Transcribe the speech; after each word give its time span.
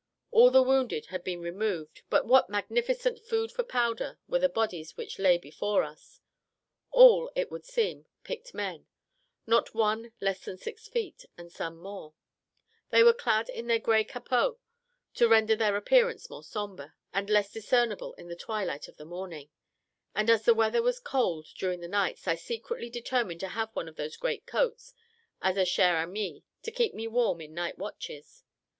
All 0.31 0.49
the 0.49 0.63
wounded 0.63 1.05
had 1.11 1.23
been 1.23 1.41
removed, 1.41 2.01
but 2.09 2.25
what 2.25 2.49
magnificent 2.49 3.19
"food 3.19 3.51
for 3.51 3.61
powder" 3.63 4.17
were 4.27 4.39
the 4.39 4.49
bodies 4.49 4.97
which 4.97 5.19
lay 5.19 5.37
before 5.37 5.83
us! 5.83 6.21
all, 6.89 7.31
it 7.35 7.51
would 7.51 7.65
seem, 7.65 8.07
picked 8.23 8.55
men; 8.55 8.87
not 9.45 9.75
one 9.75 10.11
less 10.19 10.43
than 10.43 10.57
six 10.57 10.87
feet, 10.87 11.25
and 11.37 11.51
some 11.51 11.77
more: 11.77 12.15
they 12.89 13.03
were 13.03 13.13
clad 13.13 13.47
in 13.47 13.67
their 13.67 13.77
grey 13.77 14.03
capots, 14.03 14.57
to 15.13 15.27
render 15.27 15.55
their 15.55 15.75
appearance 15.77 16.31
more 16.31 16.41
sombre, 16.43 16.95
and 17.13 17.29
less 17.29 17.51
discernible 17.51 18.15
in 18.15 18.27
the 18.27 18.35
twilight 18.35 18.87
of 18.87 18.97
the 18.97 19.05
morning: 19.05 19.51
and 20.15 20.31
as 20.31 20.45
the 20.45 20.55
weather 20.55 20.81
was 20.81 20.99
cold 20.99 21.45
during 21.55 21.79
the 21.79 21.87
nights, 21.87 22.27
I 22.27 22.33
secretly 22.33 22.89
determined 22.89 23.41
to 23.41 23.49
have 23.49 23.69
one 23.75 23.87
of 23.87 23.97
those 23.97 24.17
great 24.17 24.47
coats 24.47 24.95
as 25.43 25.57
a 25.57 25.61
chère 25.61 26.01
amie 26.01 26.43
to 26.63 26.71
keep 26.71 26.95
me 26.95 27.07
warm 27.07 27.39
in 27.39 27.53
night 27.53 27.77
watches. 27.77 28.43